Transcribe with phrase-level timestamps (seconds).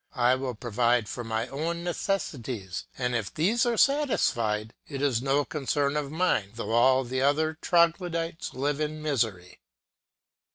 [0.15, 5.45] I will provide for my own necessities; and, if these are satisfied, it is no
[5.45, 9.61] concern of mine though all the other Troglodites live in misery.